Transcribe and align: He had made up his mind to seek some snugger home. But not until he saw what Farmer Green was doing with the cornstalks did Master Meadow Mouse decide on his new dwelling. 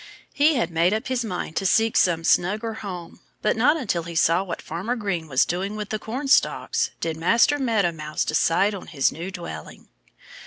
He 0.33 0.55
had 0.55 0.71
made 0.71 0.95
up 0.95 1.09
his 1.09 1.23
mind 1.23 1.55
to 1.57 1.65
seek 1.67 1.95
some 1.95 2.23
snugger 2.23 2.73
home. 2.81 3.19
But 3.43 3.55
not 3.55 3.77
until 3.77 4.01
he 4.01 4.15
saw 4.15 4.41
what 4.41 4.59
Farmer 4.59 4.95
Green 4.95 5.27
was 5.27 5.45
doing 5.45 5.75
with 5.75 5.89
the 5.89 5.99
cornstalks 5.99 6.89
did 6.99 7.17
Master 7.17 7.59
Meadow 7.59 7.91
Mouse 7.91 8.25
decide 8.25 8.73
on 8.73 8.87
his 8.87 9.11
new 9.11 9.29
dwelling. 9.29 9.89